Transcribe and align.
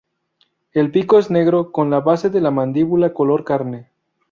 El 0.73 0.89
pico 0.89 1.19
es 1.19 1.29
negro, 1.29 1.71
con 1.71 1.91
la 1.91 1.99
base 1.99 2.31
de 2.31 2.41
la 2.41 2.49
mandíbula 2.49 3.13
color 3.13 3.43
carne. 3.43 3.91